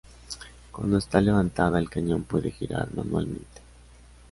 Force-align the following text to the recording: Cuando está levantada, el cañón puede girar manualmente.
Cuando 0.71 0.97
está 0.97 1.21
levantada, 1.21 1.77
el 1.77 1.87
cañón 1.87 2.23
puede 2.23 2.49
girar 2.49 2.91
manualmente. 2.95 3.61